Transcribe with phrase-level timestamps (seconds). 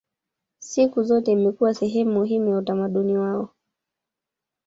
[0.59, 3.49] Siku zote imekuwa sehemu muhimu ya utamaduni wao